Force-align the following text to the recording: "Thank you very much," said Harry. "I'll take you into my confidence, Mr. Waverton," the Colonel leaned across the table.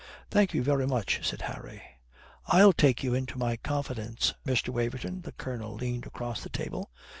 "Thank 0.31 0.55
you 0.55 0.63
very 0.63 0.87
much," 0.87 1.19
said 1.23 1.43
Harry. 1.43 1.83
"I'll 2.47 2.73
take 2.73 3.03
you 3.03 3.13
into 3.13 3.37
my 3.37 3.55
confidence, 3.57 4.33
Mr. 4.47 4.69
Waverton," 4.69 5.21
the 5.21 5.31
Colonel 5.31 5.75
leaned 5.75 6.07
across 6.07 6.41
the 6.41 6.49
table. 6.49 6.89